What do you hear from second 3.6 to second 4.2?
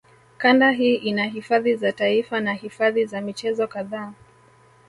kadhaa